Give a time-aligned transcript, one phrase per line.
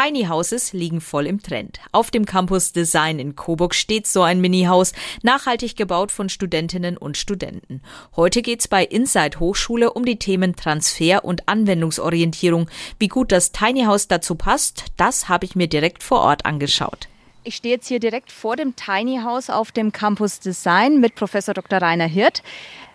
[0.00, 1.80] Tiny Houses liegen voll im Trend.
[1.90, 4.92] Auf dem Campus Design in Coburg steht so ein Mini-Haus,
[5.24, 7.82] nachhaltig gebaut von Studentinnen und Studenten.
[8.14, 12.70] Heute geht's bei Inside Hochschule um die Themen Transfer und Anwendungsorientierung.
[13.00, 17.08] Wie gut das Tiny House dazu passt, das habe ich mir direkt vor Ort angeschaut.
[17.42, 21.54] Ich stehe jetzt hier direkt vor dem Tiny House auf dem Campus Design mit Professor
[21.54, 21.82] Dr.
[21.82, 22.44] Rainer Hirt.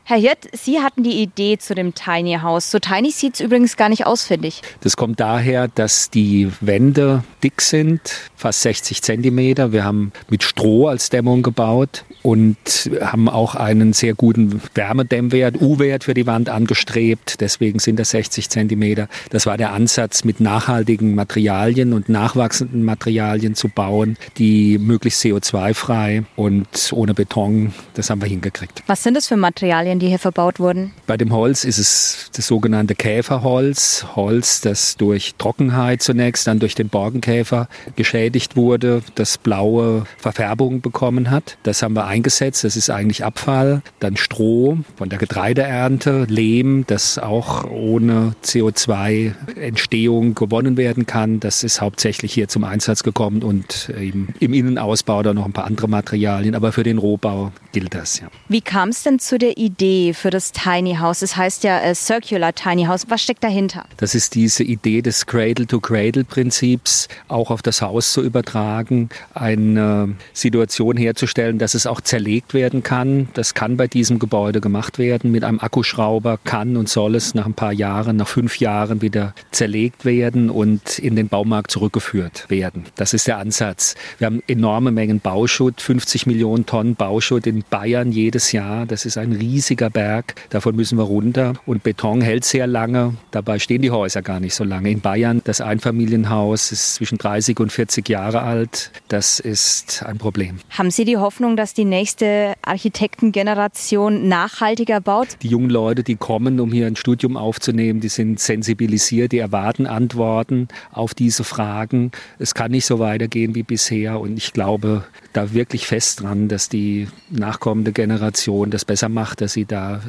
[0.05, 2.69] Herr Hirt, Sie hatten die Idee zu dem Tiny House.
[2.69, 4.61] So tiny sieht es übrigens gar nicht aus, finde ich.
[4.81, 8.01] Das kommt daher, dass die Wände dick sind,
[8.35, 9.71] fast 60 Zentimeter.
[9.71, 12.57] Wir haben mit Stroh als Dämmung gebaut und
[12.99, 17.39] haben auch einen sehr guten Wärmedämmwert, U-Wert für die Wand angestrebt.
[17.39, 19.07] Deswegen sind das 60 Zentimeter.
[19.29, 26.23] Das war der Ansatz, mit nachhaltigen Materialien und nachwachsenden Materialien zu bauen, die möglichst CO2-frei
[26.35, 28.83] und ohne Beton, das haben wir hingekriegt.
[28.87, 29.92] Was sind das für Materialien?
[29.93, 30.91] Materialien, die hier verbaut wurden?
[31.07, 34.05] Bei dem Holz ist es das sogenannte Käferholz.
[34.15, 41.29] Holz, das durch Trockenheit zunächst, dann durch den Borkenkäfer geschädigt wurde, das blaue Verfärbung bekommen
[41.29, 41.57] hat.
[41.63, 42.63] Das haben wir eingesetzt.
[42.63, 43.81] Das ist eigentlich Abfall.
[43.99, 51.39] Dann Stroh von der Getreideernte, Lehm, das auch ohne CO2-Entstehung gewonnen werden kann.
[51.39, 55.87] Das ist hauptsächlich hier zum Einsatz gekommen und im Innenausbau da noch ein paar andere
[55.87, 56.55] Materialien.
[56.55, 58.19] Aber für den Rohbau gilt das.
[58.19, 58.27] Ja.
[58.47, 59.82] Wie kam es denn zu der Idee?
[59.83, 61.21] Idee für das Tiny House?
[61.21, 63.05] Es heißt ja äh, Circular Tiny House.
[63.09, 63.83] Was steckt dahinter?
[63.97, 71.59] Das ist diese Idee des Cradle-to-Cradle-Prinzips auch auf das Haus zu übertragen, eine Situation herzustellen,
[71.59, 73.27] dass es auch zerlegt werden kann.
[73.33, 75.33] Das kann bei diesem Gebäude gemacht werden.
[75.33, 79.33] Mit einem Akkuschrauber kann und soll es nach ein paar Jahren, nach fünf Jahren wieder
[79.51, 82.85] zerlegt werden und in den Baumarkt zurückgeführt werden.
[82.95, 83.95] Das ist der Ansatz.
[84.17, 88.85] Wir haben enorme Mengen Bauschutt, 50 Millionen Tonnen Bauschutt in Bayern jedes Jahr.
[88.85, 90.35] Das ist ein riesiger riesiger Berg.
[90.51, 91.53] Davon müssen wir runter.
[91.65, 93.15] Und Beton hält sehr lange.
[93.31, 94.91] Dabei stehen die Häuser gar nicht so lange.
[94.91, 98.91] In Bayern, das Einfamilienhaus ist zwischen 30 und 40 Jahre alt.
[99.07, 100.59] Das ist ein Problem.
[100.69, 105.29] Haben Sie die Hoffnung, dass die nächste Architektengeneration nachhaltiger baut?
[105.41, 109.87] Die jungen Leute, die kommen, um hier ein Studium aufzunehmen, die sind sensibilisiert, die erwarten
[109.87, 112.11] Antworten auf diese Fragen.
[112.37, 114.19] Es kann nicht so weitergehen wie bisher.
[114.19, 119.53] Und ich glaube da wirklich fest dran, dass die nachkommende Generation das besser macht, dass
[119.53, 119.99] sie sie da äh,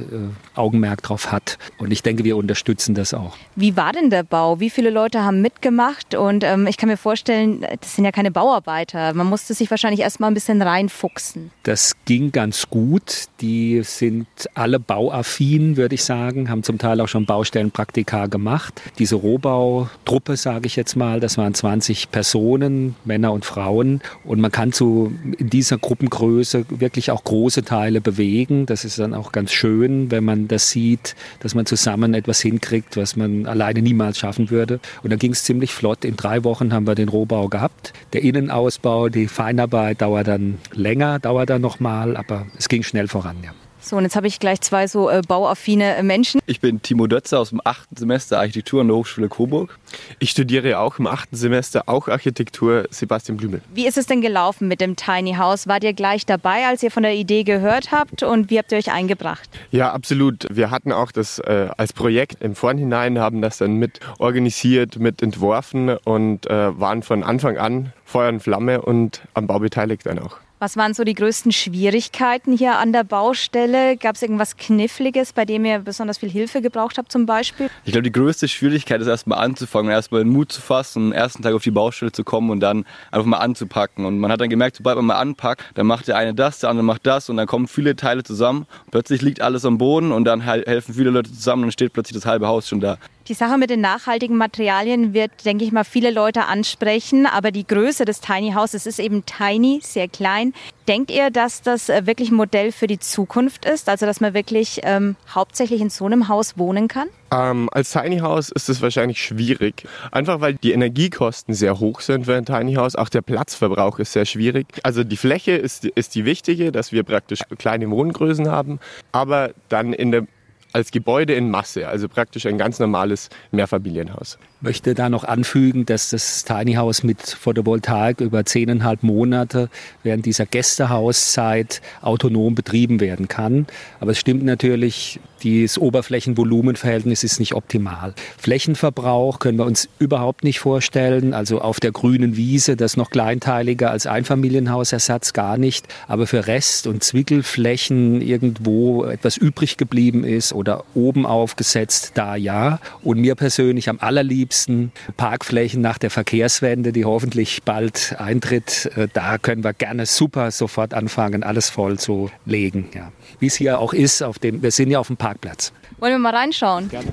[0.58, 1.58] Augenmerk drauf hat.
[1.78, 3.36] Und ich denke, wir unterstützen das auch.
[3.56, 4.60] Wie war denn der Bau?
[4.60, 6.14] Wie viele Leute haben mitgemacht?
[6.14, 9.14] Und ähm, ich kann mir vorstellen, das sind ja keine Bauarbeiter.
[9.14, 11.50] Man musste sich wahrscheinlich erst mal ein bisschen reinfuchsen.
[11.62, 13.26] Das ging ganz gut.
[13.40, 18.82] Die sind alle bauaffin, würde ich sagen, haben zum Teil auch schon Baustellenpraktika gemacht.
[18.98, 24.00] Diese Rohbautruppe, sage ich jetzt mal, das waren 20 Personen, Männer und Frauen.
[24.24, 28.66] Und man kann zu in dieser Gruppengröße wirklich auch große Teile bewegen.
[28.66, 32.96] Das ist dann auch ganz schön, wenn man das sieht, dass man zusammen etwas hinkriegt,
[32.96, 34.80] was man alleine niemals schaffen würde.
[35.02, 36.04] Und dann ging es ziemlich flott.
[36.04, 37.92] In drei Wochen haben wir den Rohbau gehabt.
[38.12, 43.36] Der Innenausbau, die Feinarbeit dauert dann länger, dauert dann nochmal, aber es ging schnell voran,
[43.42, 43.52] ja.
[43.84, 46.40] So, und jetzt habe ich gleich zwei so äh, bauaffine äh, Menschen.
[46.46, 49.78] Ich bin Timo Dötzer aus dem achten Semester Architektur an der Hochschule Coburg.
[50.20, 53.60] Ich studiere auch im achten Semester auch Architektur Sebastian Blümel.
[53.74, 55.66] Wie ist es denn gelaufen mit dem Tiny House?
[55.66, 58.78] Wart ihr gleich dabei, als ihr von der Idee gehört habt und wie habt ihr
[58.78, 59.50] euch eingebracht?
[59.70, 60.46] Ja, absolut.
[60.50, 65.20] Wir hatten auch das äh, als Projekt im Vorhinein, haben das dann mit organisiert, mit
[65.20, 70.20] entworfen und äh, waren von Anfang an Feuer und Flamme und am Bau beteiligt dann
[70.20, 70.38] auch.
[70.64, 73.98] Was waren so die größten Schwierigkeiten hier an der Baustelle?
[73.98, 77.68] Gab es irgendwas Kniffliges, bei dem ihr besonders viel Hilfe gebraucht habt zum Beispiel?
[77.84, 81.42] Ich glaube, die größte Schwierigkeit ist erstmal anzufangen, erstmal den Mut zu fassen, den ersten
[81.42, 84.06] Tag auf die Baustelle zu kommen und dann einfach mal anzupacken.
[84.06, 86.70] Und man hat dann gemerkt, sobald man mal anpackt, dann macht der eine das, der
[86.70, 88.64] andere macht das und dann kommen viele Teile zusammen.
[88.90, 92.24] Plötzlich liegt alles am Boden und dann helfen viele Leute zusammen und steht plötzlich das
[92.24, 92.96] halbe Haus schon da.
[93.26, 97.24] Die Sache mit den nachhaltigen Materialien wird, denke ich mal, viele Leute ansprechen.
[97.24, 100.52] Aber die Größe des Tiny Houses ist eben tiny, sehr klein.
[100.88, 103.88] Denkt ihr, dass das äh, wirklich ein Modell für die Zukunft ist?
[103.88, 107.08] Also, dass man wirklich ähm, hauptsächlich in so einem Haus wohnen kann?
[107.32, 109.88] Ähm, als Tiny House ist es wahrscheinlich schwierig.
[110.10, 112.94] Einfach weil die Energiekosten sehr hoch sind für ein Tiny House.
[112.94, 114.66] Auch der Platzverbrauch ist sehr schwierig.
[114.82, 118.80] Also die Fläche ist, ist die wichtige, dass wir praktisch kleine Wohngrößen haben.
[119.12, 120.26] Aber dann in der
[120.74, 126.10] als Gebäude in Masse, also praktisch ein ganz normales Mehrfamilienhaus möchte da noch anfügen, dass
[126.10, 129.68] das Tiny House mit Photovoltaik über zehneinhalb Monate
[130.02, 133.66] während dieser Gästehauszeit autonom betrieben werden kann.
[134.00, 138.14] Aber es stimmt natürlich, das Oberflächenvolumenverhältnis ist nicht optimal.
[138.38, 141.34] Flächenverbrauch können wir uns überhaupt nicht vorstellen.
[141.34, 145.86] Also auf der grünen Wiese, das noch kleinteiliger als Einfamilienhausersatz gar nicht.
[146.08, 152.80] Aber für Rest- und Zwickelflächen irgendwo etwas übrig geblieben ist oder oben aufgesetzt, da ja.
[153.02, 158.88] Und mir persönlich am allerliebsten liebsten Parkflächen nach der Verkehrswende, die hoffentlich bald eintritt.
[158.94, 162.88] Äh, da können wir gerne super sofort anfangen, alles voll zu legen.
[162.94, 163.10] Ja.
[163.40, 165.72] Wie es hier auch ist, auf dem, wir sind ja auf dem Parkplatz.
[165.98, 166.88] Wollen wir mal reinschauen?
[166.88, 167.10] Gerne.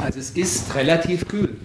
[0.00, 1.56] Also es ist relativ kühl.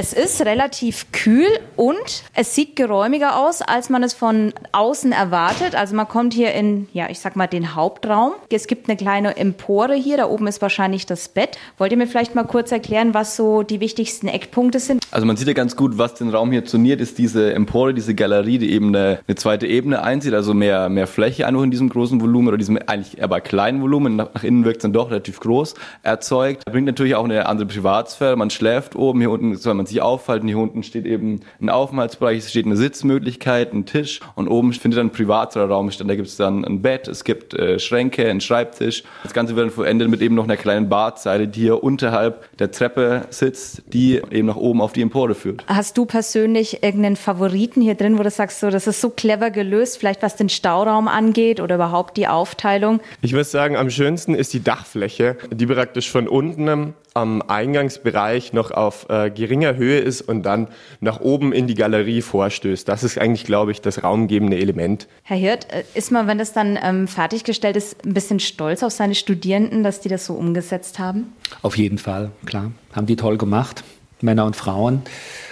[0.00, 5.74] Es ist relativ kühl und es sieht geräumiger aus, als man es von außen erwartet.
[5.74, 8.30] Also man kommt hier in, ja, ich sag mal, den Hauptraum.
[8.48, 11.58] Es gibt eine kleine Empore hier, da oben ist wahrscheinlich das Bett.
[11.78, 15.02] Wollt ihr mir vielleicht mal kurz erklären, was so die wichtigsten Eckpunkte sind?
[15.10, 18.14] Also man sieht ja ganz gut, was den Raum hier zoniert, ist diese Empore, diese
[18.14, 21.88] Galerie, die eben eine, eine zweite Ebene einzieht, also mehr, mehr Fläche einfach in diesem
[21.88, 24.14] großen Volumen oder diesem eigentlich aber kleinen Volumen.
[24.14, 25.74] Nach, nach innen wirkt es dann doch relativ groß
[26.04, 26.64] erzeugt.
[26.66, 28.36] Bringt natürlich auch eine andere Privatsphäre.
[28.36, 30.48] Man schläft oben, hier unten soll man sich aufhalten.
[30.48, 34.98] Hier unten steht eben ein Aufenthaltsbereich, es steht eine Sitzmöglichkeit, ein Tisch und oben findet
[34.98, 36.08] dann ein privater Raum statt.
[36.08, 39.04] Da gibt es dann ein Bett, es gibt äh, Schränke, einen Schreibtisch.
[39.22, 42.70] Das Ganze wird dann vollendet mit eben noch einer kleinen Badzeile, die hier unterhalb der
[42.70, 45.64] Treppe sitzt, die eben nach oben auf die Empore führt.
[45.66, 49.50] Hast du persönlich irgendeinen Favoriten hier drin, wo du sagst, so, das ist so clever
[49.50, 53.00] gelöst, vielleicht was den Stauraum angeht oder überhaupt die Aufteilung?
[53.20, 58.70] Ich würde sagen, am schönsten ist die Dachfläche, die praktisch von unten am Eingangsbereich noch
[58.70, 60.68] auf äh, geringer Höhe ist und dann
[61.00, 62.88] nach oben in die Galerie vorstößt.
[62.88, 65.08] Das ist eigentlich, glaube ich, das raumgebende Element.
[65.22, 68.92] Herr Hirt, äh, ist man, wenn das dann ähm, fertiggestellt ist, ein bisschen stolz auf
[68.92, 71.32] seine Studierenden, dass die das so umgesetzt haben?
[71.62, 72.72] Auf jeden Fall, klar.
[72.92, 73.84] Haben die toll gemacht,
[74.20, 75.02] Männer und Frauen.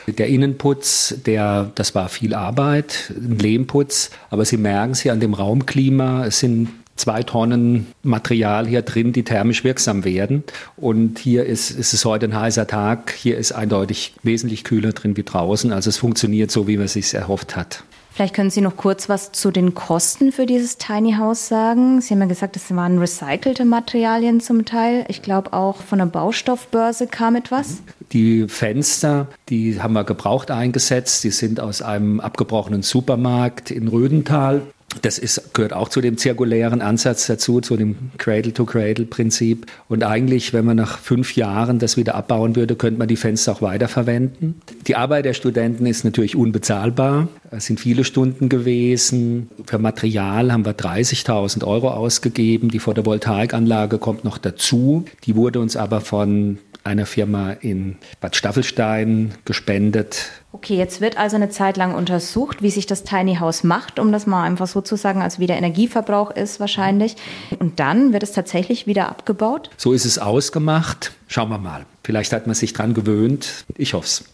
[0.07, 5.21] Der Innenputz, der, das war viel Arbeit, ein Lehmputz, aber Sie merken es hier an
[5.21, 10.45] dem Raumklima, es sind zwei Tonnen Material hier drin, die thermisch wirksam werden.
[10.77, 13.13] Und hier ist, ist es heute ein heißer Tag.
[13.13, 15.73] Hier ist eindeutig wesentlich kühler drin wie draußen.
[15.73, 17.85] Also es funktioniert so, wie man es sich erhofft hat.
[18.17, 22.01] Vielleicht können Sie noch kurz was zu den Kosten für dieses Tiny House sagen.
[22.01, 25.05] Sie haben ja gesagt, es waren recycelte Materialien zum Teil.
[25.09, 27.83] Ich glaube auch von der Baustoffbörse kam etwas.
[28.13, 31.25] Die Fenster, die haben wir gebraucht eingesetzt.
[31.25, 34.63] Die sind aus einem abgebrochenen Supermarkt in Rödental.
[35.03, 39.67] Das ist, gehört auch zu dem zirkulären Ansatz dazu, zu dem Cradle-to-Cradle-Prinzip.
[39.89, 43.53] Und eigentlich, wenn man nach fünf Jahren das wieder abbauen würde, könnte man die Fenster
[43.53, 44.61] auch weiterverwenden.
[44.87, 47.29] Die Arbeit der Studenten ist natürlich unbezahlbar.
[47.51, 49.49] Es sind viele Stunden gewesen.
[49.67, 52.71] Für Material haben wir 30.000 Euro ausgegeben.
[52.71, 55.05] Die Photovoltaikanlage kommt noch dazu.
[55.25, 60.31] Die wurde uns aber von einer Firma in Bad Staffelstein gespendet.
[60.53, 64.11] Okay, jetzt wird also eine Zeit lang untersucht, wie sich das Tiny House macht, um
[64.13, 67.17] das mal einfach so zu sagen, also wie der Energieverbrauch ist wahrscheinlich.
[67.59, 69.71] Und dann wird es tatsächlich wieder abgebaut?
[69.77, 71.13] So ist es ausgemacht.
[71.29, 71.85] Schauen wir mal.
[72.05, 73.67] Vielleicht hat man sich dran gewöhnt.
[73.77, 74.25] Ich hoffe es.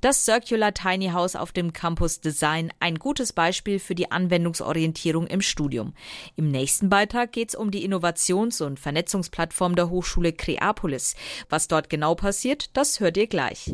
[0.00, 5.42] Das Circular Tiny House auf dem Campus Design ein gutes Beispiel für die Anwendungsorientierung im
[5.42, 5.92] Studium.
[6.36, 11.16] Im nächsten Beitrag geht es um die Innovations- und Vernetzungsplattform der Hochschule Creapolis.
[11.50, 13.70] Was dort genau passiert, das hört ihr gleich.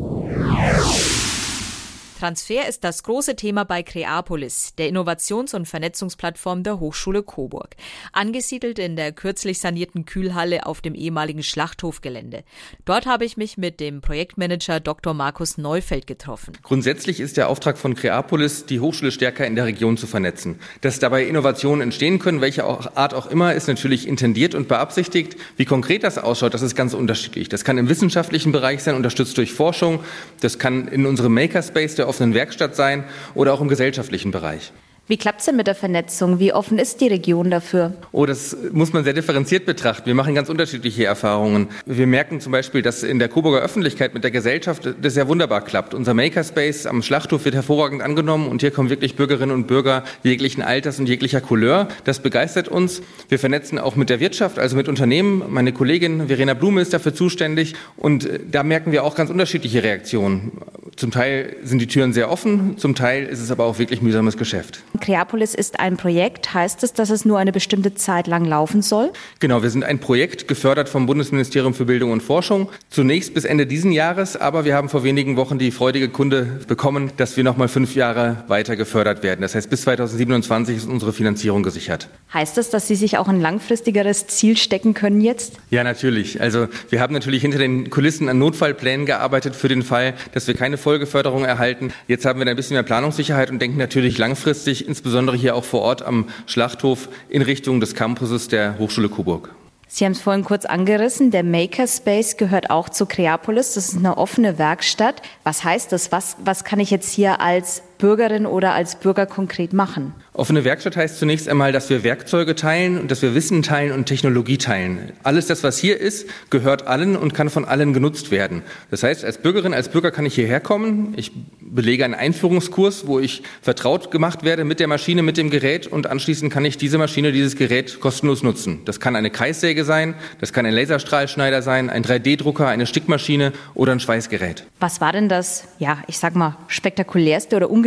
[2.18, 7.76] Transfer ist das große Thema bei Creapolis, der Innovations- und Vernetzungsplattform der Hochschule Coburg.
[8.12, 12.42] Angesiedelt in der kürzlich sanierten Kühlhalle auf dem ehemaligen Schlachthofgelände.
[12.86, 15.12] Dort habe ich mich mit dem Projektmanager Dr.
[15.12, 16.54] Markus Neufeld getroffen.
[16.62, 20.58] Grundsätzlich ist der Auftrag von Creapolis, die Hochschule stärker in der Region zu vernetzen.
[20.80, 25.36] Dass dabei Innovationen entstehen können, welcher Art auch immer, ist natürlich intendiert und beabsichtigt.
[25.58, 27.50] Wie konkret das ausschaut, das ist ganz unterschiedlich.
[27.50, 30.00] Das kann im wissenschaftlichen Bereich sein, unterstützt durch Forschung.
[30.40, 34.72] Das kann in unserem Makerspace der offenen Werkstatt sein oder auch im gesellschaftlichen Bereich.
[35.08, 36.40] Wie klappt es denn mit der Vernetzung?
[36.40, 37.92] Wie offen ist die Region dafür?
[38.10, 40.06] Oh, das muss man sehr differenziert betrachten.
[40.06, 41.68] Wir machen ganz unterschiedliche Erfahrungen.
[41.84, 45.60] Wir merken zum Beispiel, dass in der Coburger Öffentlichkeit mit der Gesellschaft das sehr wunderbar
[45.60, 45.94] klappt.
[45.94, 50.62] Unser Makerspace am Schlachthof wird hervorragend angenommen und hier kommen wirklich Bürgerinnen und Bürger jeglichen
[50.64, 51.86] Alters und jeglicher Couleur.
[52.02, 53.00] Das begeistert uns.
[53.28, 55.44] Wir vernetzen auch mit der Wirtschaft, also mit Unternehmen.
[55.50, 60.50] Meine Kollegin Verena Blume ist dafür zuständig und da merken wir auch ganz unterschiedliche Reaktionen.
[60.96, 64.38] Zum Teil sind die Türen sehr offen, zum Teil ist es aber auch wirklich mühsames
[64.38, 64.82] Geschäft.
[64.98, 66.54] Creapolis ist ein Projekt.
[66.54, 69.12] Heißt es, dass es nur eine bestimmte Zeit lang laufen soll?
[69.38, 72.70] Genau, wir sind ein Projekt, gefördert vom Bundesministerium für Bildung und Forschung.
[72.88, 77.12] Zunächst bis Ende diesen Jahres, aber wir haben vor wenigen Wochen die freudige Kunde bekommen,
[77.18, 79.42] dass wir noch mal fünf Jahre weiter gefördert werden.
[79.42, 82.08] Das heißt, bis 2027 ist unsere Finanzierung gesichert.
[82.32, 85.58] Heißt das, dass Sie sich auch ein langfristigeres Ziel stecken können jetzt?
[85.68, 86.40] Ja, natürlich.
[86.40, 90.54] Also wir haben natürlich hinter den Kulissen an Notfallplänen gearbeitet für den Fall, dass wir
[90.54, 91.92] keine Folgeförderung erhalten.
[92.06, 95.82] Jetzt haben wir ein bisschen mehr Planungssicherheit und denken natürlich langfristig insbesondere hier auch vor
[95.82, 99.50] Ort am Schlachthof in Richtung des Campuses der Hochschule Coburg.
[99.88, 103.74] Sie haben es vorhin kurz angerissen, der Makerspace gehört auch zu Creapolis.
[103.74, 105.22] Das ist eine offene Werkstatt.
[105.42, 106.12] Was heißt das?
[106.12, 110.14] Was, was kann ich jetzt hier als Bürgerin oder als Bürger konkret machen?
[110.36, 114.04] Offene Werkstatt heißt zunächst einmal, dass wir Werkzeuge teilen und dass wir Wissen teilen und
[114.04, 115.12] Technologie teilen.
[115.22, 118.62] Alles das, was hier ist, gehört allen und kann von allen genutzt werden.
[118.90, 121.14] Das heißt, als Bürgerin, als Bürger kann ich hierher kommen.
[121.16, 125.86] Ich belege einen Einführungskurs, wo ich vertraut gemacht werde mit der Maschine, mit dem Gerät
[125.86, 128.82] und anschließend kann ich diese Maschine, dieses Gerät kostenlos nutzen.
[128.84, 133.92] Das kann eine Kreissäge sein, das kann ein Laserstrahlschneider sein, ein 3D-Drucker, eine Stickmaschine oder
[133.92, 134.66] ein Schweißgerät.
[134.80, 137.85] Was war denn das, ja, ich sag mal, spektakulärste oder ungewöhnlichste,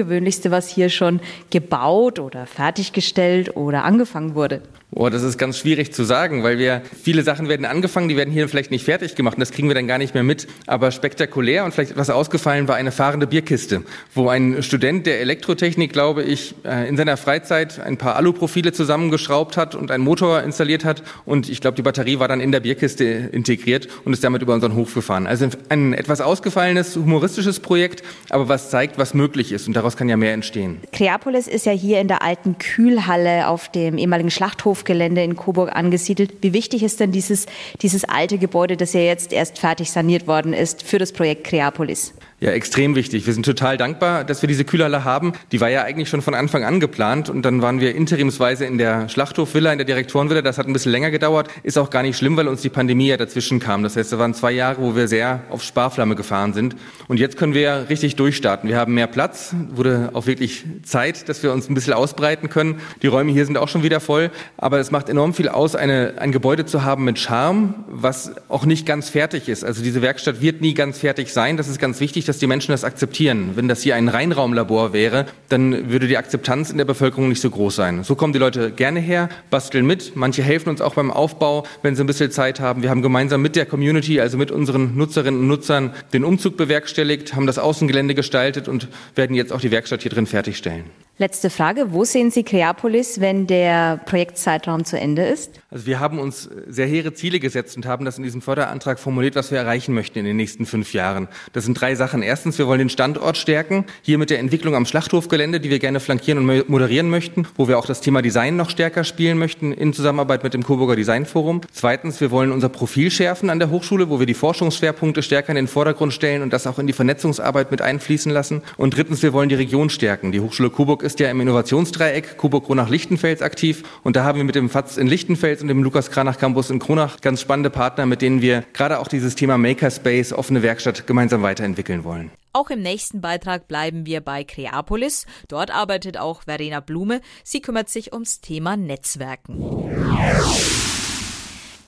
[0.52, 4.62] was hier schon gebaut oder fertiggestellt oder angefangen wurde?
[4.96, 8.32] Oh, das ist ganz schwierig zu sagen, weil wir viele Sachen werden angefangen, die werden
[8.32, 10.48] hier vielleicht nicht fertig gemacht und das kriegen wir dann gar nicht mehr mit.
[10.66, 13.84] Aber spektakulär und vielleicht etwas ausgefallen war eine fahrende Bierkiste,
[14.16, 19.58] wo ein Student der Elektrotechnik, glaube ich, äh, in seiner Freizeit ein paar Aluprofile zusammengeschraubt
[19.58, 22.62] hat und einen Motor installiert hat und ich glaube, die Batterie war dann in der
[22.62, 25.28] Bierkiste integriert und ist damit über unseren Hof gefahren.
[25.28, 30.10] Also ein etwas ausgefallenes, humoristisches Projekt, aber was zeigt, was möglich ist und daraus kann
[30.10, 30.80] ja mehr entstehen.
[30.92, 35.76] Kreapolis ist ja hier in der alten Kühlhalle auf dem ehemaligen Schlachthof Hofgelände in Coburg
[35.76, 36.32] angesiedelt.
[36.42, 37.48] Wie wichtig ist denn dieses,
[37.82, 42.14] dieses alte Gebäude, das ja jetzt erst fertig saniert worden ist, für das Projekt Creapolis?
[42.42, 43.26] Ja, extrem wichtig.
[43.26, 45.34] Wir sind total dankbar, dass wir diese Kühlhalle haben.
[45.52, 48.78] Die war ja eigentlich schon von Anfang an geplant und dann waren wir interimsweise in
[48.78, 50.42] der Schlachthofvilla, in der Direktorenvilla.
[50.42, 51.50] Das hat ein bisschen länger gedauert.
[51.64, 53.84] Ist auch gar nicht schlimm, weil uns die Pandemie ja dazwischen kam.
[53.84, 56.78] Das heißt, da waren zwei Jahre, wo wir sehr auf Sparflamme gefahren sind.
[57.10, 58.70] Und jetzt können wir richtig durchstarten.
[58.70, 62.80] Wir haben mehr Platz, wurde auch wirklich Zeit, dass wir uns ein bisschen ausbreiten können.
[63.02, 64.32] Die Räume hier sind auch schon wieder voll.
[64.56, 68.66] Aber es macht enorm viel aus, eine, ein Gebäude zu haben mit Charme, was auch
[68.66, 69.66] nicht ganz fertig ist.
[69.66, 71.58] Also diese Werkstatt wird nie ganz fertig sein.
[71.58, 73.52] Das ist ganz wichtig dass die Menschen das akzeptieren.
[73.56, 77.50] Wenn das hier ein Reinraumlabor wäre, dann würde die Akzeptanz in der Bevölkerung nicht so
[77.50, 78.04] groß sein.
[78.04, 80.16] So kommen die Leute gerne her, basteln mit.
[80.16, 82.84] Manche helfen uns auch beim Aufbau, wenn sie ein bisschen Zeit haben.
[82.84, 87.36] Wir haben gemeinsam mit der Community, also mit unseren Nutzerinnen und Nutzern, den Umzug bewerkstelligt,
[87.36, 90.86] haben das Außengelände gestaltet und werden jetzt auch die Werkstatt hier drin fertigstellen.
[91.22, 91.92] Letzte Frage.
[91.92, 95.60] Wo sehen Sie Creapolis, wenn der Projektzeitraum zu Ende ist?
[95.70, 99.36] Also wir haben uns sehr hehre Ziele gesetzt und haben das in diesem Förderantrag formuliert,
[99.36, 101.28] was wir erreichen möchten in den nächsten fünf Jahren.
[101.52, 102.22] Das sind drei Sachen.
[102.22, 103.84] Erstens, wir wollen den Standort stärken.
[104.02, 107.80] Hier mit der Entwicklung am Schlachthofgelände, die wir gerne flankieren und moderieren möchten, wo wir
[107.80, 111.60] auch das Thema Design noch stärker spielen möchten in Zusammenarbeit mit dem Coburger Designforum.
[111.74, 115.58] Zweitens, wir wollen unser Profil schärfen an der Hochschule, wo wir die Forschungsschwerpunkte stärker in
[115.58, 118.62] den Vordergrund stellen und das auch in die Vernetzungsarbeit mit einfließen lassen.
[118.78, 120.32] Und drittens, wir wollen die Region stärken.
[120.32, 124.70] Die Hochschule Coburg ist ja im Innovationsdreieck Coburg-Kronach-Lichtenfels aktiv und da haben wir mit dem
[124.70, 128.42] FATS in Lichtenfels und dem Lukas Kranach Campus in Kronach ganz spannende Partner, mit denen
[128.42, 132.32] wir gerade auch dieses Thema Makerspace, offene Werkstatt gemeinsam weiterentwickeln wollen.
[132.52, 135.26] Auch im nächsten Beitrag bleiben wir bei Creapolis.
[135.48, 137.22] Dort arbeitet auch Verena Blume.
[137.44, 139.56] Sie kümmert sich ums Thema Netzwerken.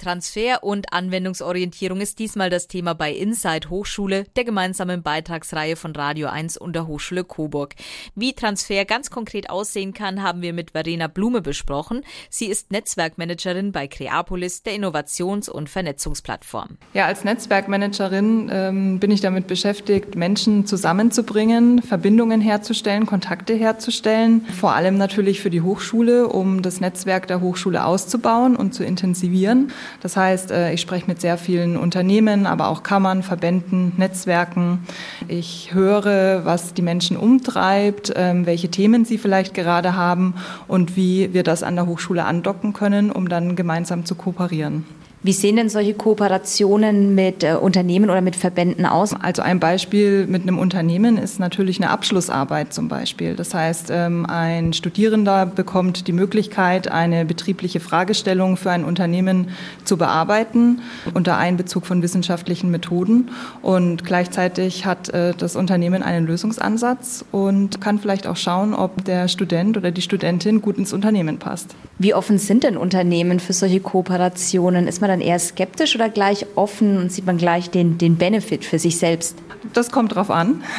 [0.02, 6.28] Transfer und Anwendungsorientierung ist diesmal das Thema bei Inside Hochschule, der gemeinsamen Beitragsreihe von Radio
[6.28, 7.76] 1 und der Hochschule Coburg.
[8.16, 12.02] Wie Transfer ganz konkret aussehen kann, haben wir mit Verena Blume besprochen.
[12.32, 16.78] Sie ist Netzwerkmanagerin bei Creapolis, der Innovations- und Vernetzungsplattform.
[16.96, 24.74] Ja, als Netzwerkmanagerin ähm, bin ich damit beschäftigt, Menschen zusammenzubringen, Verbindungen herzustellen, Kontakte herzustellen, vor
[24.74, 29.72] allem natürlich für die Hochschule, um das Netzwerk der Hochschule auszubauen und zu intensivieren.
[30.00, 34.80] Das heißt, äh, ich spreche mit sehr vielen Unternehmen, aber auch Kammern, Verbänden, Netzwerken.
[35.28, 40.36] Ich höre, was die Menschen umtreibt, ähm, welche Themen sie vielleicht gerade haben
[40.68, 44.86] und wie wir das an der Hochschule andocken können, um dann gemeinsam zu kooperieren.
[45.24, 49.14] Wie sehen denn solche Kooperationen mit äh, Unternehmen oder mit Verbänden aus?
[49.14, 53.36] Also ein Beispiel mit einem Unternehmen ist natürlich eine Abschlussarbeit zum Beispiel.
[53.36, 59.50] Das heißt, ähm, ein Studierender bekommt die Möglichkeit, eine betriebliche Fragestellung für ein Unternehmen
[59.84, 60.82] zu bearbeiten
[61.14, 63.30] unter Einbezug von wissenschaftlichen Methoden.
[63.62, 69.28] Und gleichzeitig hat äh, das Unternehmen einen Lösungsansatz und kann vielleicht auch schauen, ob der
[69.28, 71.76] Student oder die Studentin gut ins Unternehmen passt.
[72.00, 74.88] Wie offen sind denn Unternehmen für solche Kooperationen?
[74.88, 78.66] Ist man dann eher skeptisch oder gleich offen und sieht man gleich den, den Benefit
[78.66, 79.38] für sich selbst?
[79.74, 80.64] Das kommt drauf an.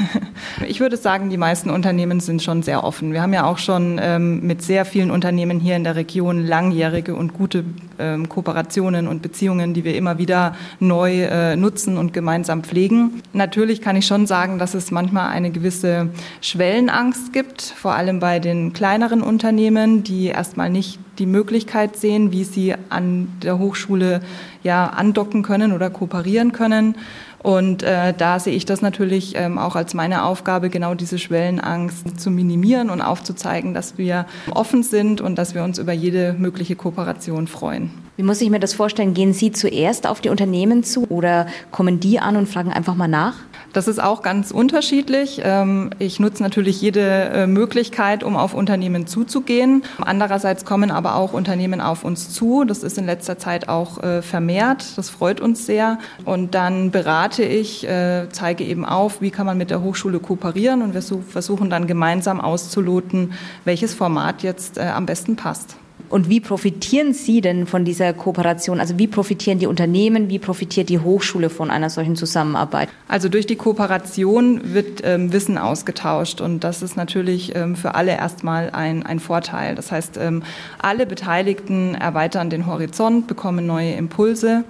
[0.67, 3.13] Ich würde sagen, die meisten Unternehmen sind schon sehr offen.
[3.13, 7.15] Wir haben ja auch schon ähm, mit sehr vielen Unternehmen hier in der Region langjährige
[7.15, 7.65] und gute
[7.99, 13.23] ähm, Kooperationen und Beziehungen, die wir immer wieder neu äh, nutzen und gemeinsam pflegen.
[13.33, 16.11] Natürlich kann ich schon sagen, dass es manchmal eine gewisse
[16.41, 22.43] Schwellenangst gibt, vor allem bei den kleineren Unternehmen, die erstmal nicht die Möglichkeit sehen, wie
[22.43, 24.23] sie an der Hochschule
[24.65, 26.97] ja andocken können oder kooperieren können.
[27.39, 32.19] Und äh, da sehe ich das natürlich ähm, auch als meine Aufgabe, genau diese Schwellenangst
[32.21, 36.75] zu minimieren und aufzuzeigen, dass wir offen sind und dass wir uns über jede mögliche
[36.75, 37.91] Kooperation freuen.
[38.17, 39.15] Wie muss ich mir das vorstellen?
[39.15, 43.09] Gehen Sie zuerst auf die Unternehmen zu oder kommen die an und fragen einfach mal
[43.09, 43.37] nach?
[43.73, 45.41] Das ist auch ganz unterschiedlich.
[45.43, 49.83] Ähm, ich nutze natürlich jede äh, Möglichkeit, um auf Unternehmen zuzugehen.
[49.99, 52.65] Andererseits kommen aber auch Unternehmen auf uns zu.
[52.65, 54.99] Das ist in letzter Zeit auch äh, vermehrt.
[54.99, 55.99] Das freut uns sehr.
[56.27, 60.83] Und dann berate ich, äh, zeige eben auf, wie kann man mit der Hochschule kooperieren
[60.83, 63.33] und wir versuchen dann gemeinsam auszuloten,
[63.65, 65.77] welches Format jetzt am besten passt.
[66.13, 68.81] Und wie profitieren Sie denn von dieser Kooperation?
[68.81, 72.91] Also wie profitieren die Unternehmen, wie profitiert die Hochschule von einer solchen Zusammenarbeit?
[73.09, 78.13] Also durch die Kooperation wird ähm, Wissen ausgetauscht und das ist natürlich ähm, für alle
[78.13, 79.75] erstmal ein, ein Vorteil.
[79.75, 80.43] Das heißt, ähm,
[80.83, 84.65] alle Beteiligten erweitern den Horizont, bekommen neue Impulse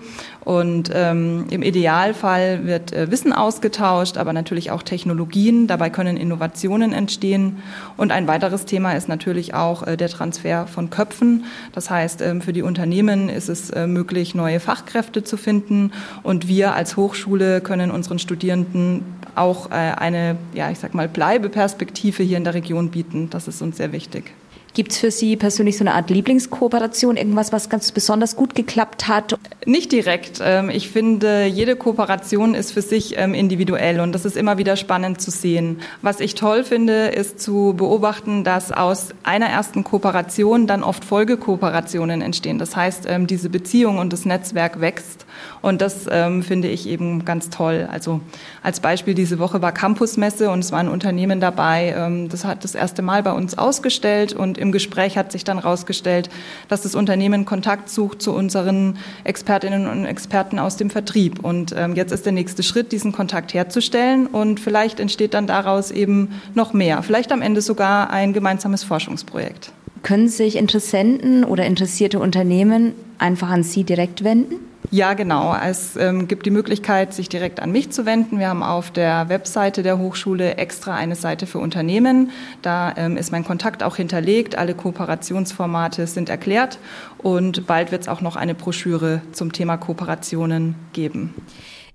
[0.44, 5.68] und ähm, im Idealfall wird äh, Wissen ausgetauscht, aber natürlich auch Technologien.
[5.68, 7.62] Dabei können Innovationen entstehen.
[7.96, 11.44] Und ein weiteres Thema ist natürlich auch äh, der Transfer von Köpfen.
[11.72, 15.92] Das heißt, ähm, für die Unternehmen ist es äh, möglich, neue Fachkräfte zu finden.
[16.24, 19.04] Und wir als Hochschule können unseren Studierenden
[19.36, 23.30] auch äh, eine, ja, ich sag mal, Bleibeperspektive hier in der Region bieten.
[23.30, 24.32] Das ist uns sehr wichtig.
[24.74, 29.06] Gibt es für Sie persönlich so eine Art Lieblingskooperation, irgendwas, was ganz besonders gut geklappt
[29.06, 29.38] hat?
[29.66, 30.40] Nicht direkt.
[30.42, 34.76] Ähm, ich finde, jede Kooperation ist für sich ähm, individuell und das ist immer wieder
[34.76, 35.80] spannend zu sehen.
[36.00, 42.22] Was ich toll finde, ist zu beobachten, dass aus einer ersten Kooperation dann oft Folgekooperationen
[42.22, 42.58] entstehen.
[42.58, 45.26] Das heißt, ähm, diese Beziehung und das Netzwerk wächst
[45.60, 47.88] und das finde ich eben ganz toll.
[47.90, 48.20] Also
[48.62, 52.74] als Beispiel diese Woche war Campusmesse und es war ein Unternehmen dabei, das hat das
[52.74, 56.30] erste Mal bei uns ausgestellt und im Gespräch hat sich dann herausgestellt,
[56.68, 61.44] dass das Unternehmen Kontakt sucht zu unseren Expertinnen und Experten aus dem Vertrieb.
[61.44, 64.26] Und ähm, jetzt ist der nächste Schritt, diesen Kontakt herzustellen.
[64.26, 67.02] Und vielleicht entsteht dann daraus eben noch mehr.
[67.02, 69.72] Vielleicht am Ende sogar ein gemeinsames Forschungsprojekt.
[70.02, 74.71] Können sich Interessenten oder interessierte Unternehmen einfach an Sie direkt wenden?
[74.92, 75.56] Ja, genau.
[75.56, 78.38] Es ähm, gibt die Möglichkeit, sich direkt an mich zu wenden.
[78.38, 82.30] Wir haben auf der Webseite der Hochschule extra eine Seite für Unternehmen.
[82.60, 84.58] Da ähm, ist mein Kontakt auch hinterlegt.
[84.58, 86.78] Alle Kooperationsformate sind erklärt
[87.16, 91.34] und bald wird es auch noch eine Broschüre zum Thema Kooperationen geben.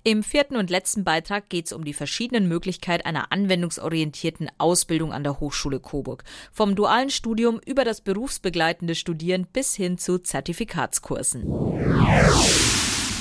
[0.03, 5.23] Im vierten und letzten Beitrag geht es um die verschiedenen Möglichkeiten einer anwendungsorientierten Ausbildung an
[5.23, 6.23] der Hochschule Coburg.
[6.51, 11.43] Vom dualen Studium über das berufsbegleitende Studieren bis hin zu Zertifikatskursen.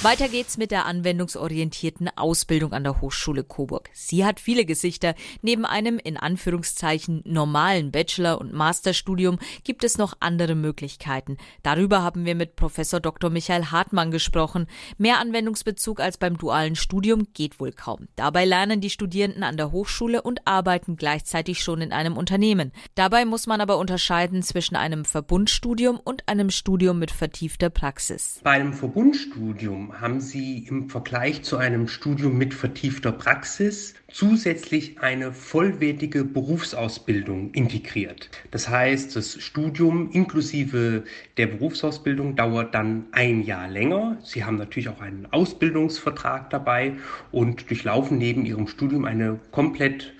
[0.06, 3.90] Weiter geht's mit der anwendungsorientierten Ausbildung an der Hochschule Coburg.
[3.92, 5.16] Sie hat viele Gesichter.
[5.42, 11.38] Neben einem in Anführungszeichen normalen Bachelor- und Masterstudium gibt es noch andere Möglichkeiten.
[11.64, 13.30] Darüber haben wir mit Professor Dr.
[13.30, 14.68] Michael Hartmann gesprochen.
[14.96, 18.06] Mehr Anwendungsbezug als beim dualen Studium geht wohl kaum.
[18.14, 22.70] Dabei lernen die Studierenden an der Hochschule und arbeiten gleichzeitig schon in einem Unternehmen.
[22.94, 28.38] Dabei muss man aber unterscheiden zwischen einem Verbundstudium und einem Studium mit vertiefter Praxis.
[28.44, 35.32] Bei einem Verbundstudium haben Sie im Vergleich zu einem Studium mit vertiefter Praxis zusätzlich eine
[35.32, 38.30] vollwertige Berufsausbildung integriert.
[38.50, 41.04] Das heißt, das Studium inklusive
[41.36, 44.18] der Berufsausbildung dauert dann ein Jahr länger.
[44.22, 46.92] Sie haben natürlich auch einen Ausbildungsvertrag dabei
[47.32, 50.14] und durchlaufen neben Ihrem Studium eine komplett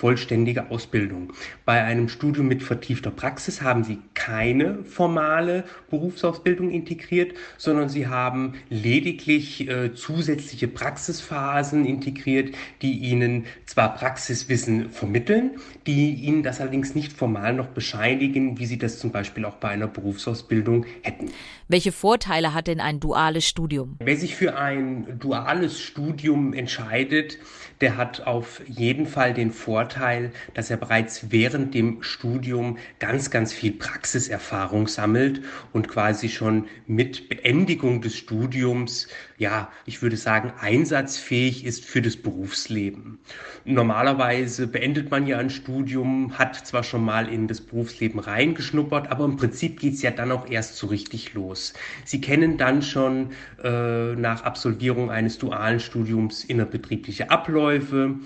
[0.00, 1.34] vollständige Ausbildung.
[1.66, 8.54] Bei einem Studium mit vertiefter Praxis haben Sie keine formale Berufsausbildung integriert, sondern Sie haben
[8.70, 15.58] lediglich äh, zusätzliche Praxisphasen integriert, die Ihnen zwar Praxiswissen vermitteln,
[15.90, 19.70] die Ihnen das allerdings nicht formal noch bescheinigen, wie Sie das zum Beispiel auch bei
[19.70, 21.30] einer Berufsausbildung hätten.
[21.66, 23.96] Welche Vorteile hat denn ein duales Studium?
[23.98, 27.38] Wer sich für ein duales Studium entscheidet,
[27.80, 33.52] der hat auf jeden Fall den Vorteil, dass er bereits während dem Studium ganz, ganz
[33.52, 41.64] viel Praxiserfahrung sammelt und quasi schon mit Beendigung des Studiums, ja, ich würde sagen, einsatzfähig
[41.64, 43.18] ist für das Berufsleben.
[43.64, 45.79] Normalerweise beendet man ja ein Studium,
[46.32, 50.32] hat zwar schon mal in das Berufsleben reingeschnuppert, aber im Prinzip geht es ja dann
[50.32, 51.74] auch erst so richtig los.
[52.04, 53.30] Sie kennen dann schon
[53.62, 58.16] äh, nach Absolvierung eines dualen Studiums innerbetriebliche Abläufe.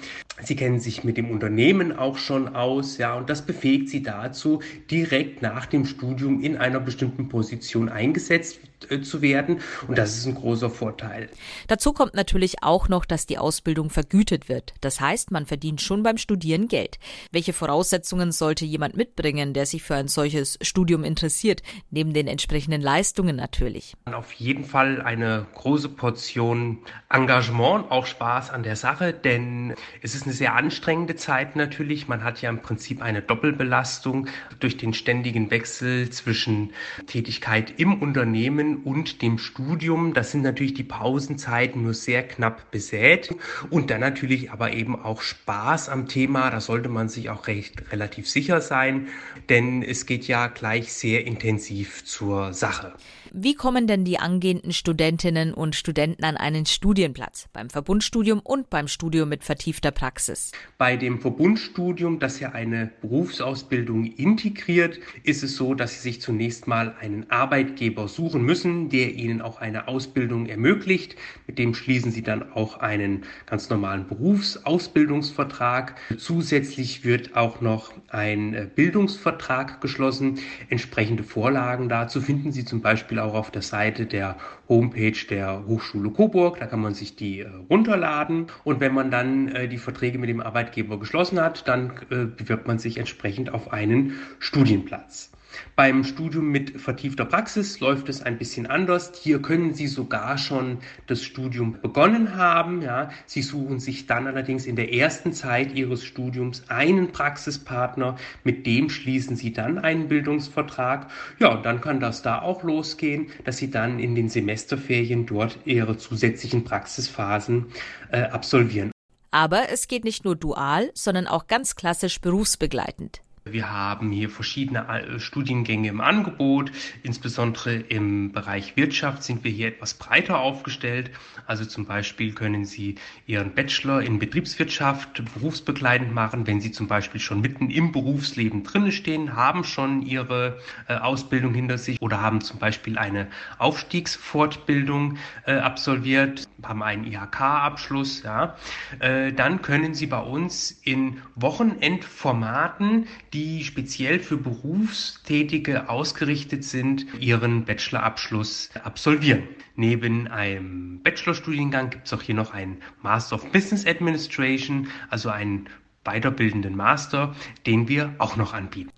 [0.43, 4.61] Sie kennen sich mit dem Unternehmen auch schon aus, ja, und das befähigt Sie dazu,
[4.91, 8.59] direkt nach dem Studium in einer bestimmten Position eingesetzt
[8.91, 9.61] äh, zu werden.
[9.87, 11.29] Und das ist ein großer Vorteil.
[11.69, 14.75] Dazu kommt natürlich auch noch, dass die Ausbildung vergütet wird.
[14.81, 16.99] Das heißt, man verdient schon beim Studieren Geld.
[17.31, 21.63] Welche Voraussetzungen sollte jemand mitbringen, der sich für ein solches Studium interessiert?
[21.91, 23.95] Neben den entsprechenden Leistungen natürlich.
[24.07, 30.24] Auf jeden Fall eine große Portion Engagement, auch Spaß an der Sache, denn es ist
[30.25, 32.09] eine sehr anstrengende Zeit natürlich.
[32.09, 34.29] Man hat ja im Prinzip eine Doppelbelastung
[34.61, 36.73] durch den ständigen Wechsel zwischen
[37.07, 40.15] Tätigkeit im Unternehmen und dem Studium.
[40.15, 43.35] Das sind natürlich die Pausenzeiten nur sehr knapp besät
[43.71, 46.51] und dann natürlich aber eben auch Spaß am Thema.
[46.51, 49.09] Da sollte man sich auch recht relativ sicher sein,
[49.49, 52.93] denn es geht ja gleich sehr intensiv zur Sache.
[53.37, 58.87] Wie kommen denn die angehenden Studentinnen und Studenten an einen Studienplatz beim Verbundstudium und beim
[58.87, 60.53] Studium mit vertiefter Praxis?
[60.79, 66.69] Bei dem Verbundstudium, das ja eine Berufsausbildung integriert, ist es so, dass Sie sich zunächst
[66.69, 71.17] mal einen Arbeitgeber suchen müssen, der Ihnen auch eine Ausbildung ermöglicht.
[71.49, 75.97] Mit dem schließen Sie dann auch einen ganz normalen Berufsausbildungsvertrag.
[76.19, 80.39] Zusätzlich wird auch noch ein äh, Bildungsvertrag geschlossen.
[80.69, 84.37] Entsprechende Vorlagen dazu finden Sie zum Beispiel auch auf der Seite der
[84.69, 86.59] Homepage der Hochschule Coburg.
[86.61, 88.47] Da kann man sich die äh, runterladen.
[88.63, 92.67] Und wenn man dann äh, die Verträge mit dem Arbeitgeber geschlossen hat, dann äh, bewirbt
[92.67, 95.34] man sich entsprechend auf einen Studienplatz.
[95.77, 99.13] Beim Studium mit vertiefter Praxis läuft es ein bisschen anders.
[99.23, 102.83] Hier können Sie sogar schon das Studium begonnen haben.
[102.83, 103.11] Ja.
[103.27, 108.91] Sie suchen sich dann allerdings in der ersten Zeit Ihres Studiums einen Praxispartner, mit dem
[108.91, 111.11] schließen Sie dann einen Bildungsvertrag.
[111.39, 115.59] Ja, und dann kann das da auch losgehen, dass Sie dann in den Semesterferien dort
[115.65, 117.67] Ihre zusätzlichen Praxisphasen
[118.11, 118.91] äh, absolvieren.
[119.35, 123.24] Aber es geht nicht nur dual, sondern auch ganz klassisch berufsbegleitend.
[123.47, 126.73] Wir haben hier verschiedene äh, Studiengänge im Angebot.
[127.03, 131.11] Insbesondere im Bereich Wirtschaft sind wir hier etwas breiter aufgestellt.
[131.47, 132.95] Also zum Beispiel können Sie
[133.27, 138.93] Ihren Bachelor in Betriebswirtschaft berufsbegleitend machen, wenn Sie zum Beispiel schon mitten im Berufsleben drinne
[138.93, 143.27] stehen, haben schon Ihre äh, Ausbildung hinter sich oder haben zum Beispiel eine
[143.59, 148.23] Aufstiegsfortbildung äh, absolviert, haben einen IHK-Abschluss.
[148.23, 148.57] Ja.
[149.01, 158.71] Dann können Sie bei uns in Wochenendformaten die speziell für Berufstätige ausgerichtet sind, ihren Bachelorabschluss
[158.85, 159.43] absolvieren.
[159.75, 165.69] Neben einem Bachelorstudiengang gibt es auch hier noch einen Master of Business Administration, also einen
[166.05, 167.35] weiterbildenden Master,
[167.67, 168.91] den wir auch noch anbieten.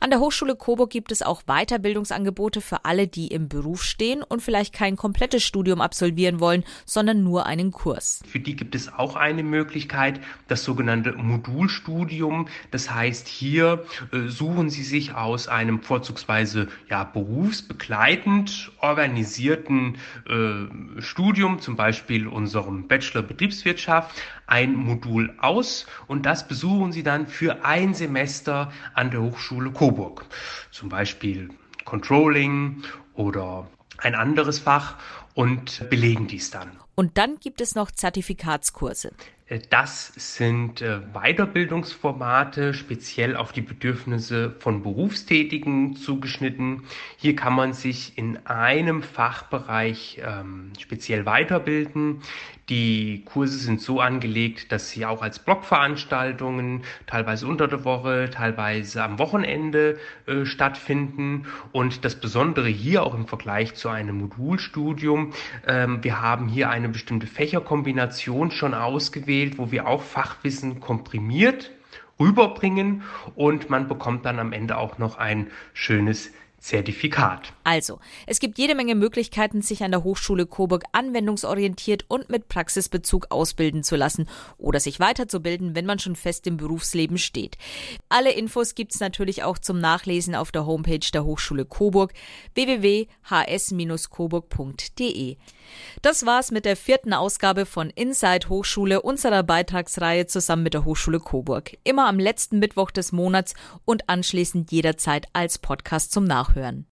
[0.00, 4.42] An der Hochschule Coburg gibt es auch Weiterbildungsangebote für alle, die im Beruf stehen und
[4.42, 8.22] vielleicht kein komplettes Studium absolvieren wollen, sondern nur einen Kurs.
[8.26, 12.48] Für die gibt es auch eine Möglichkeit, das sogenannte Modulstudium.
[12.70, 19.96] Das heißt, hier äh, suchen Sie sich aus einem vorzugsweise ja, berufsbegleitend organisierten
[20.28, 24.14] äh, Studium, zum Beispiel unserem Bachelor Betriebswirtschaft,
[24.46, 30.24] ein Modul aus und das besuchen Sie dann für ein Semester an der Hochschule Coburg.
[30.70, 31.48] Zum Beispiel
[31.84, 34.94] Controlling oder ein anderes Fach
[35.34, 36.70] und belegen dies dann.
[36.94, 39.10] Und dann gibt es noch Zertifikatskurse.
[39.46, 46.84] Äh, das sind äh, Weiterbildungsformate speziell auf die Bedürfnisse von Berufstätigen zugeschnitten.
[47.16, 52.22] Hier kann man sich in einem Fachbereich ähm, speziell weiterbilden.
[52.70, 59.02] Die Kurse sind so angelegt, dass sie auch als Blockveranstaltungen teilweise unter der Woche, teilweise
[59.02, 61.46] am Wochenende äh, stattfinden.
[61.72, 65.34] Und das Besondere hier auch im Vergleich zu einem Modulstudium,
[65.66, 71.70] ähm, wir haben hier eine bestimmte Fächerkombination schon ausgewählt, wo wir auch Fachwissen komprimiert
[72.18, 73.02] rüberbringen
[73.34, 76.32] und man bekommt dann am Ende auch noch ein schönes
[76.64, 77.52] Zertifikat.
[77.62, 83.26] Also, es gibt jede Menge Möglichkeiten, sich an der Hochschule Coburg anwendungsorientiert und mit Praxisbezug
[83.28, 87.58] ausbilden zu lassen oder sich weiterzubilden, wenn man schon fest im Berufsleben steht.
[88.08, 92.14] Alle Infos gibt's natürlich auch zum Nachlesen auf der Homepage der Hochschule Coburg
[92.54, 95.36] www.hs-coburg.de.
[96.02, 101.20] Das war's mit der vierten Ausgabe von Inside Hochschule unserer Beitragsreihe zusammen mit der Hochschule
[101.20, 101.76] Coburg.
[101.84, 106.86] Immer am letzten Mittwoch des Monats und anschließend jederzeit als Podcast zum Nachhören.